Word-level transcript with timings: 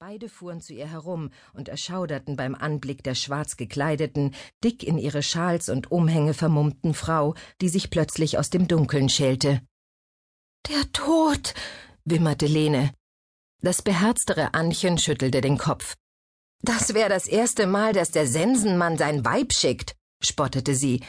Beide 0.00 0.28
fuhren 0.28 0.60
zu 0.60 0.74
ihr 0.74 0.88
herum 0.88 1.30
und 1.52 1.68
erschauderten 1.68 2.34
beim 2.34 2.56
Anblick 2.56 3.04
der 3.04 3.14
schwarz 3.14 3.56
gekleideten, 3.56 4.34
dick 4.64 4.82
in 4.82 4.98
ihre 4.98 5.22
Schals 5.22 5.68
und 5.68 5.92
Umhänge 5.92 6.34
vermummten 6.34 6.94
Frau, 6.94 7.34
die 7.60 7.68
sich 7.68 7.90
plötzlich 7.90 8.36
aus 8.36 8.50
dem 8.50 8.66
Dunkeln 8.66 9.08
schälte. 9.08 9.62
Der 10.68 10.90
Tod, 10.92 11.54
wimmerte 12.04 12.46
Lene. 12.46 12.92
Das 13.62 13.82
beherztere 13.82 14.52
Annchen 14.52 14.98
schüttelte 14.98 15.40
den 15.40 15.58
Kopf. 15.58 15.94
Das 16.60 16.94
wäre 16.94 17.08
das 17.08 17.28
erste 17.28 17.68
Mal, 17.68 17.92
dass 17.92 18.10
der 18.10 18.26
Sensenmann 18.26 18.98
sein 18.98 19.24
Weib 19.24 19.52
schickt, 19.52 19.94
spottete 20.20 20.74
sie. 20.74 21.04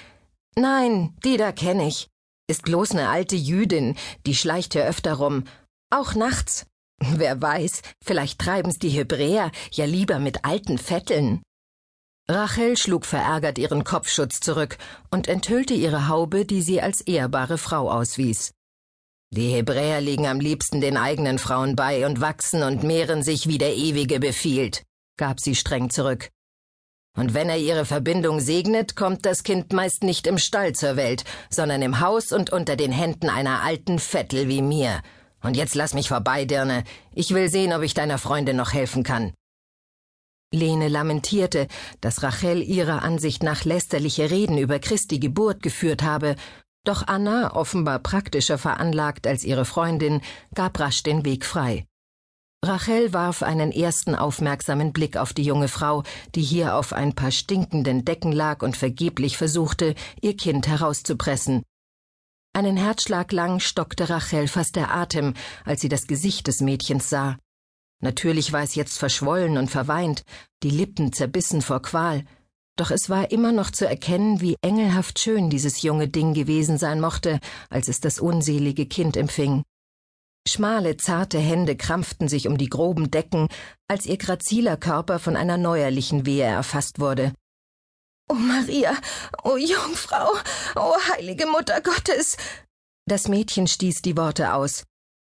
Nein, 0.56 1.18
die 1.24 1.38
da 1.38 1.52
kenn 1.52 1.80
ich. 1.80 2.08
Ist 2.48 2.62
bloß 2.62 2.94
ne 2.94 3.10
alte 3.10 3.36
Jüdin, 3.36 3.98
die 4.28 4.36
schleicht 4.36 4.74
hier 4.74 4.86
öfter 4.86 5.16
rum. 5.16 5.46
Auch 5.90 6.14
nachts. 6.14 6.68
Wer 7.16 7.42
weiß, 7.42 7.82
vielleicht 8.04 8.40
treiben's 8.40 8.80
die 8.80 8.90
Hebräer 8.90 9.52
ja 9.72 9.86
lieber 9.86 10.20
mit 10.20 10.46
alten 10.46 10.78
Vetteln. 10.78 11.42
Rachel 12.28 12.76
schlug 12.76 13.06
verärgert 13.06 13.60
ihren 13.60 13.84
Kopfschutz 13.84 14.40
zurück 14.40 14.78
und 15.12 15.28
enthüllte 15.28 15.76
ihre 15.76 16.08
Haube, 16.08 16.46
die 16.46 16.62
sie 16.62 16.82
als 16.82 17.02
ehrbare 17.02 17.60
Frau 17.60 17.92
auswies. 17.92 18.52
Die 19.32 19.50
Hebräer 19.50 20.02
liegen 20.02 20.26
am 20.26 20.40
liebsten 20.40 20.82
den 20.82 20.98
eigenen 20.98 21.38
Frauen 21.38 21.76
bei 21.76 22.06
und 22.06 22.22
wachsen 22.22 22.64
und 22.64 22.84
mehren 22.84 23.22
sich, 23.22 23.48
wie 23.48 23.58
der 23.58 23.76
Ewige 23.76 24.20
befiehlt, 24.20 24.84
gab 25.18 25.40
sie 25.40 25.56
streng 25.56 25.90
zurück. 25.90 26.30
Und 27.16 27.34
wenn 27.34 27.50
er 27.50 27.58
ihre 27.58 27.86
Verbindung 27.86 28.40
segnet, 28.40 28.96
kommt 28.96 29.26
das 29.26 29.44
Kind 29.44 29.72
meist 29.72 30.04
nicht 30.04 30.26
im 30.26 30.38
Stall 30.38 30.74
zur 30.74 30.96
Welt, 30.96 31.24
sondern 31.50 31.82
im 31.82 32.00
Haus 32.00 32.32
und 32.32 32.52
unter 32.52 32.76
den 32.76 32.92
Händen 32.92 33.30
einer 33.30 33.62
alten 33.62 34.00
Vettel 34.00 34.48
wie 34.48 34.62
mir, 34.62 35.02
und 35.46 35.56
jetzt 35.56 35.76
lass 35.76 35.94
mich 35.94 36.10
vorbei, 36.10 36.46
Dirne. 36.46 36.84
Ich 37.14 37.34
will 37.34 37.50
sehen, 37.50 37.74
ob 37.74 37.82
ich 37.82 37.94
deiner 37.94 38.18
Freundin 38.18 38.58
noch 38.58 38.74
helfen 38.74 39.04
kann. 39.04 39.34
Lene 40.52 40.88
lamentierte, 40.88 41.68
dass 42.02 42.24
Rachel 42.24 42.62
ihrer 42.62 43.04
Ansicht 43.04 43.44
nach 43.44 43.66
lästerliche 43.66 44.32
Reden 44.32 44.58
über 44.58 44.80
Christi 44.80 45.20
Geburt 45.20 45.62
geführt 45.62 46.04
habe, 46.04 46.36
doch 46.86 47.08
Anna, 47.08 47.56
offenbar 47.56 48.00
praktischer 48.00 48.58
veranlagt 48.58 49.26
als 49.26 49.44
ihre 49.44 49.66
Freundin, 49.66 50.22
gab 50.54 50.80
rasch 50.80 51.02
den 51.04 51.26
Weg 51.26 51.46
frei. 51.46 51.86
Rachel 52.64 53.14
warf 53.14 53.44
einen 53.44 53.72
ersten 53.72 54.16
aufmerksamen 54.16 54.94
Blick 54.94 55.18
auf 55.18 55.34
die 55.34 55.44
junge 55.44 55.68
Frau, 55.68 56.04
die 56.34 56.42
hier 56.42 56.76
auf 56.76 56.94
ein 56.94 57.14
paar 57.14 57.32
stinkenden 57.32 58.06
Decken 58.06 58.32
lag 58.32 58.64
und 58.64 58.78
vergeblich 58.78 59.38
versuchte, 59.38 59.94
ihr 60.22 60.36
Kind 60.38 60.68
herauszupressen. 60.68 61.64
Einen 62.56 62.78
Herzschlag 62.78 63.34
lang 63.34 63.60
stockte 63.60 64.10
Rachel 64.10 64.48
fast 64.48 64.78
der 64.78 64.96
Atem, 64.96 65.34
als 65.66 65.82
sie 65.82 65.90
das 65.90 66.08
Gesicht 66.08 66.48
des 66.48 66.62
Mädchens 66.62 67.10
sah. 67.10 67.38
Natürlich 68.02 68.54
war 68.54 68.64
es 68.64 68.76
jetzt 68.76 68.98
verschwollen 68.98 69.58
und 69.58 69.70
verweint, 69.70 70.24
die 70.64 70.70
Lippen 70.70 71.12
zerbissen 71.12 71.62
vor 71.62 71.82
Qual, 71.82 72.24
doch 72.78 72.92
es 72.92 73.10
war 73.10 73.30
immer 73.32 73.52
noch 73.52 73.72
zu 73.72 73.86
erkennen, 73.86 74.40
wie 74.40 74.56
engelhaft 74.62 75.20
schön 75.20 75.50
dieses 75.50 75.82
junge 75.82 76.08
Ding 76.08 76.34
gewesen 76.34 76.78
sein 76.78 77.02
mochte, 77.02 77.42
als 77.70 77.90
es 77.90 78.00
das 78.00 78.22
unselige 78.22 78.86
Kind 78.86 79.18
empfing. 79.18 79.64
Schmale, 80.48 80.96
zarte 80.96 81.40
Hände 81.40 81.76
krampften 81.76 82.30
sich 82.30 82.48
um 82.48 82.58
die 82.58 82.70
groben 82.70 83.12
Decken, 83.12 83.50
als 83.90 84.06
ihr 84.06 84.16
graziler 84.16 84.78
Körper 84.78 85.20
von 85.20 85.36
einer 85.36 85.58
neuerlichen 85.58 86.26
Wehe 86.26 86.46
erfasst 86.46 87.02
wurde. 87.02 87.34
O 88.28 88.34
Maria, 88.34 88.98
o 89.44 89.56
Jungfrau, 89.56 90.32
o 90.76 90.94
heilige 91.12 91.46
Mutter 91.46 91.80
Gottes. 91.82 92.38
Das 93.08 93.28
Mädchen 93.28 93.68
stieß 93.68 94.02
die 94.02 94.18
Worte 94.18 94.54
aus. 94.54 94.84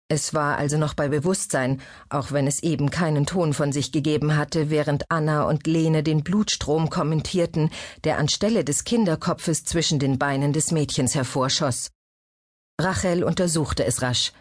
Es 0.09 0.35
war 0.35 0.59
also 0.59 0.77
noch 0.77 0.95
bei 0.95 1.09
Bewusstsein, 1.09 1.81
auch 2.09 2.33
wenn 2.33 2.49
es 2.49 2.65
eben 2.65 2.91
keinen 2.91 3.27
Ton 3.27 3.55
von 3.55 3.71
sich 3.71 3.93
gegeben 3.93 4.37
hatte, 4.37 4.69
während 4.71 5.05
Anna 5.09 5.45
und 5.45 5.69
Lene 5.69 6.03
den 6.03 6.25
Blutstrom 6.25 6.91
kommentierten, 6.91 7.71
der 8.03 8.19
anstelle 8.19 8.65
des 8.65 8.83
Kinderkopfes 8.83 9.65
zwischen 9.65 10.01
den 10.01 10.19
Beinen 10.19 10.53
des 10.53 10.73
Mädchens 10.73 11.15
hervorschoss. 11.15 11.93
Rachel 12.81 13.23
untersuchte 13.23 13.84
es 13.84 14.03
rasch. 14.03 14.33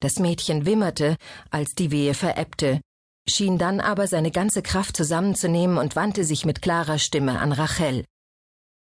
Das 0.00 0.18
Mädchen 0.18 0.64
wimmerte, 0.64 1.18
als 1.50 1.74
die 1.74 1.90
Wehe 1.90 2.14
verebbte, 2.14 2.80
schien 3.28 3.58
dann 3.58 3.80
aber 3.80 4.06
seine 4.06 4.30
ganze 4.30 4.62
Kraft 4.62 4.96
zusammenzunehmen 4.96 5.78
und 5.78 5.96
wandte 5.96 6.24
sich 6.24 6.44
mit 6.44 6.62
klarer 6.62 6.98
Stimme 6.98 7.38
an 7.38 7.52
Rachel. 7.52 8.04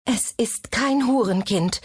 Es 0.05 0.31
ist 0.37 0.71
kein 0.71 1.07
Hurenkind. 1.07 1.81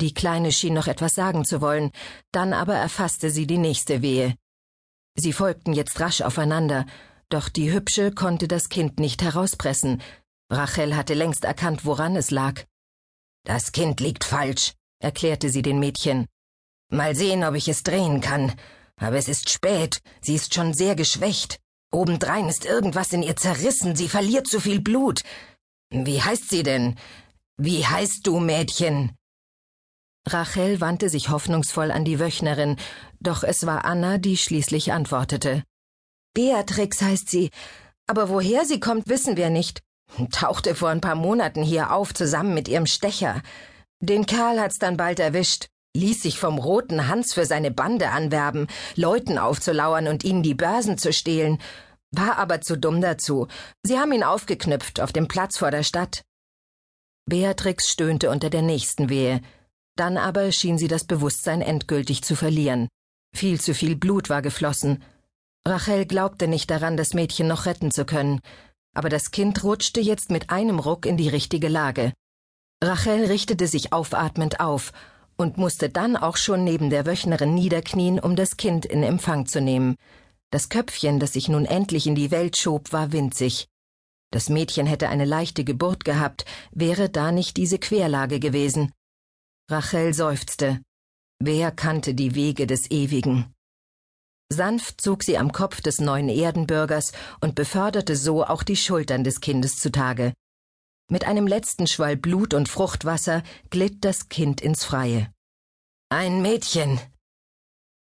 Die 0.00 0.14
Kleine 0.14 0.50
schien 0.50 0.74
noch 0.74 0.86
etwas 0.86 1.14
sagen 1.14 1.44
zu 1.44 1.60
wollen, 1.60 1.90
dann 2.32 2.52
aber 2.52 2.74
erfasste 2.74 3.30
sie 3.30 3.46
die 3.46 3.58
nächste 3.58 4.02
Wehe. 4.02 4.34
Sie 5.16 5.32
folgten 5.32 5.72
jetzt 5.72 6.00
rasch 6.00 6.22
aufeinander, 6.22 6.86
doch 7.28 7.48
die 7.48 7.72
Hübsche 7.72 8.12
konnte 8.12 8.48
das 8.48 8.68
Kind 8.68 8.98
nicht 8.98 9.22
herauspressen. 9.22 10.02
Rachel 10.50 10.96
hatte 10.96 11.14
längst 11.14 11.44
erkannt, 11.44 11.84
woran 11.84 12.16
es 12.16 12.30
lag. 12.30 12.64
Das 13.44 13.72
Kind 13.72 14.00
liegt 14.00 14.24
falsch, 14.24 14.72
erklärte 15.00 15.50
sie 15.50 15.62
den 15.62 15.78
Mädchen. 15.78 16.26
Mal 16.90 17.14
sehen, 17.14 17.44
ob 17.44 17.54
ich 17.54 17.68
es 17.68 17.82
drehen 17.82 18.20
kann. 18.20 18.52
Aber 19.00 19.16
es 19.16 19.28
ist 19.28 19.50
spät, 19.50 20.00
sie 20.20 20.34
ist 20.34 20.54
schon 20.54 20.72
sehr 20.72 20.94
geschwächt. 20.94 21.60
Obendrein 21.92 22.48
ist 22.48 22.64
irgendwas 22.64 23.12
in 23.12 23.22
ihr 23.22 23.36
zerrissen, 23.36 23.96
sie 23.96 24.08
verliert 24.08 24.46
zu 24.46 24.60
viel 24.60 24.80
Blut. 24.80 25.22
Wie 25.90 26.20
heißt 26.20 26.50
sie 26.50 26.62
denn? 26.62 26.96
Wie 27.56 27.86
heißt 27.86 28.26
du, 28.26 28.40
Mädchen? 28.40 29.12
Rachel 30.26 30.80
wandte 30.80 31.08
sich 31.08 31.28
hoffnungsvoll 31.28 31.90
an 31.90 32.04
die 32.04 32.18
Wöchnerin, 32.18 32.76
doch 33.20 33.44
es 33.44 33.66
war 33.66 33.84
Anna, 33.84 34.18
die 34.18 34.36
schließlich 34.36 34.92
antwortete. 34.92 35.62
Beatrix 36.34 37.02
heißt 37.02 37.28
sie, 37.28 37.50
aber 38.06 38.28
woher 38.28 38.64
sie 38.64 38.80
kommt, 38.80 39.08
wissen 39.08 39.36
wir 39.36 39.50
nicht. 39.50 39.82
Tauchte 40.32 40.74
vor 40.74 40.88
ein 40.88 41.00
paar 41.00 41.14
Monaten 41.14 41.62
hier 41.62 41.92
auf, 41.92 42.14
zusammen 42.14 42.54
mit 42.54 42.68
ihrem 42.68 42.86
Stecher. 42.86 43.42
Den 44.00 44.26
Kerl 44.26 44.60
hat's 44.60 44.78
dann 44.78 44.96
bald 44.96 45.20
erwischt 45.20 45.68
ließ 45.96 46.22
sich 46.22 46.38
vom 46.38 46.58
Roten 46.58 47.08
Hans 47.08 47.32
für 47.32 47.46
seine 47.46 47.70
Bande 47.70 48.10
anwerben, 48.10 48.66
Leuten 48.96 49.38
aufzulauern 49.38 50.08
und 50.08 50.24
ihnen 50.24 50.42
die 50.42 50.54
Börsen 50.54 50.98
zu 50.98 51.12
stehlen, 51.12 51.58
war 52.10 52.38
aber 52.38 52.60
zu 52.60 52.76
dumm 52.76 53.00
dazu. 53.00 53.48
Sie 53.82 53.98
haben 53.98 54.12
ihn 54.12 54.22
aufgeknüpft 54.22 55.00
auf 55.00 55.12
dem 55.12 55.28
Platz 55.28 55.58
vor 55.58 55.70
der 55.70 55.82
Stadt. 55.82 56.22
Beatrix 57.26 57.88
stöhnte 57.88 58.30
unter 58.30 58.50
der 58.50 58.62
nächsten 58.62 59.08
Wehe. 59.08 59.40
Dann 59.96 60.18
aber 60.18 60.50
schien 60.52 60.78
sie 60.78 60.88
das 60.88 61.04
Bewusstsein 61.04 61.62
endgültig 61.62 62.22
zu 62.22 62.36
verlieren. 62.36 62.88
Viel 63.34 63.60
zu 63.60 63.74
viel 63.74 63.96
Blut 63.96 64.28
war 64.28 64.42
geflossen. 64.42 65.02
Rachel 65.66 66.04
glaubte 66.04 66.46
nicht 66.48 66.70
daran, 66.70 66.96
das 66.96 67.14
Mädchen 67.14 67.48
noch 67.48 67.66
retten 67.66 67.90
zu 67.90 68.04
können. 68.04 68.40
Aber 68.94 69.08
das 69.08 69.30
Kind 69.30 69.64
rutschte 69.64 70.00
jetzt 70.00 70.30
mit 70.30 70.50
einem 70.50 70.78
Ruck 70.78 71.06
in 71.06 71.16
die 71.16 71.28
richtige 71.28 71.68
Lage. 71.68 72.12
Rachel 72.82 73.24
richtete 73.24 73.66
sich 73.66 73.92
aufatmend 73.92 74.60
auf 74.60 74.92
und 75.36 75.58
musste 75.58 75.88
dann 75.88 76.16
auch 76.16 76.36
schon 76.36 76.64
neben 76.64 76.90
der 76.90 77.06
Wöchnerin 77.06 77.54
niederknien, 77.54 78.18
um 78.18 78.36
das 78.36 78.56
Kind 78.56 78.86
in 78.86 79.02
Empfang 79.02 79.46
zu 79.46 79.60
nehmen. 79.60 79.96
Das 80.50 80.68
Köpfchen, 80.68 81.18
das 81.18 81.32
sich 81.32 81.48
nun 81.48 81.64
endlich 81.64 82.06
in 82.06 82.14
die 82.14 82.30
Welt 82.30 82.56
schob, 82.56 82.92
war 82.92 83.12
winzig. 83.12 83.66
Das 84.30 84.48
Mädchen 84.48 84.86
hätte 84.86 85.08
eine 85.08 85.24
leichte 85.24 85.64
Geburt 85.64 86.04
gehabt, 86.04 86.44
wäre 86.72 87.08
da 87.08 87.32
nicht 87.32 87.56
diese 87.56 87.78
Querlage 87.78 88.40
gewesen. 88.40 88.92
Rachel 89.70 90.12
seufzte. 90.12 90.80
Wer 91.40 91.70
kannte 91.70 92.14
die 92.14 92.34
Wege 92.34 92.66
des 92.66 92.90
Ewigen? 92.90 93.52
Sanft 94.52 95.00
zog 95.00 95.22
sie 95.24 95.38
am 95.38 95.52
Kopf 95.52 95.80
des 95.80 95.98
neuen 95.98 96.28
Erdenbürgers 96.28 97.12
und 97.40 97.54
beförderte 97.54 98.14
so 98.14 98.44
auch 98.44 98.62
die 98.62 98.76
Schultern 98.76 99.24
des 99.24 99.40
Kindes 99.40 99.76
zutage. 99.76 100.34
Mit 101.10 101.26
einem 101.26 101.46
letzten 101.46 101.86
Schwall 101.86 102.16
Blut 102.16 102.54
und 102.54 102.68
Fruchtwasser 102.68 103.42
glitt 103.70 104.04
das 104.04 104.28
Kind 104.28 104.60
ins 104.60 104.84
Freie. 104.84 105.32
Ein 106.08 106.40
Mädchen. 106.40 106.98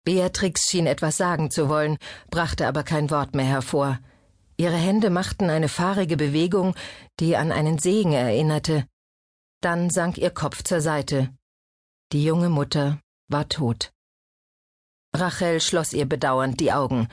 Beatrix 0.03 0.69
schien 0.69 0.85
etwas 0.85 1.17
sagen 1.17 1.49
zu 1.49 1.67
wollen, 1.67 1.97
brachte 2.29 2.67
aber 2.67 2.83
kein 2.83 3.09
Wort 3.09 3.33
mehr 3.33 3.45
hervor. 3.45 3.99
Ihre 4.57 4.77
Hände 4.77 5.09
machten 5.09 5.49
eine 5.49 5.67
fahrige 5.67 6.15
Bewegung, 6.15 6.75
die 7.19 7.35
an 7.35 7.51
einen 7.51 7.79
Segen 7.79 8.13
erinnerte. 8.13 8.87
Dann 9.61 9.89
sank 9.89 10.19
ihr 10.19 10.29
Kopf 10.29 10.63
zur 10.63 10.79
Seite. 10.79 11.35
Die 12.11 12.23
junge 12.23 12.49
Mutter 12.49 13.01
war 13.27 13.49
tot. 13.49 13.91
Rachel 15.15 15.59
schloss 15.59 15.91
ihr 15.91 16.05
bedauernd 16.05 16.59
die 16.59 16.71
Augen. 16.71 17.07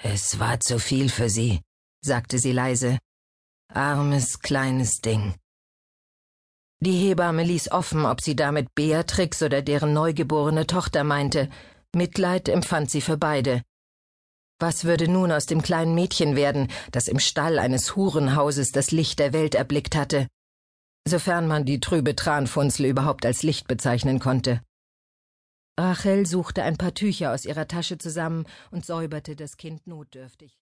Es 0.00 0.38
war 0.38 0.60
zu 0.60 0.78
viel 0.78 1.08
für 1.08 1.28
sie, 1.28 1.60
sagte 2.00 2.38
sie 2.38 2.52
leise. 2.52 2.98
Armes 3.72 4.40
kleines 4.40 5.00
Ding. 5.02 5.34
Die 6.80 6.96
Hebamme 6.96 7.42
ließ 7.44 7.70
offen, 7.70 8.06
ob 8.06 8.22
sie 8.22 8.34
damit 8.34 8.74
Beatrix 8.74 9.42
oder 9.42 9.60
deren 9.60 9.92
neugeborene 9.92 10.66
Tochter 10.66 11.04
meinte. 11.04 11.50
Mitleid 11.94 12.48
empfand 12.48 12.90
sie 12.90 13.02
für 13.02 13.18
beide. 13.18 13.62
Was 14.58 14.84
würde 14.84 15.06
nun 15.06 15.30
aus 15.30 15.46
dem 15.46 15.60
kleinen 15.60 15.94
Mädchen 15.94 16.34
werden, 16.34 16.68
das 16.92 17.08
im 17.08 17.18
Stall 17.18 17.58
eines 17.58 17.94
Hurenhauses 17.94 18.72
das 18.72 18.90
Licht 18.90 19.18
der 19.18 19.32
Welt 19.32 19.54
erblickt 19.54 19.94
hatte? 19.94 20.28
Sofern 21.06 21.46
man 21.46 21.64
die 21.64 21.80
trübe 21.80 22.16
Tranfunzel 22.16 22.86
überhaupt 22.86 23.26
als 23.26 23.42
Licht 23.42 23.68
bezeichnen 23.68 24.18
konnte. 24.18 24.62
Rachel 25.78 26.26
suchte 26.26 26.62
ein 26.62 26.76
paar 26.78 26.94
Tücher 26.94 27.32
aus 27.32 27.44
ihrer 27.44 27.68
Tasche 27.68 27.98
zusammen 27.98 28.46
und 28.70 28.86
säuberte 28.86 29.36
das 29.36 29.56
Kind 29.56 29.86
notdürftig. 29.86 30.56